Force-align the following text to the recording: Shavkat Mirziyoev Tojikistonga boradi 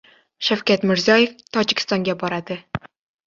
Shavkat 0.45 0.87
Mirziyoev 0.91 1.35
Tojikistonga 1.57 2.17
boradi 2.25 2.57